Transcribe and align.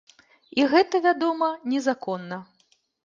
І 0.61 0.65
гэта, 0.71 1.01
вядома, 1.05 1.49
незаконна. 1.75 2.37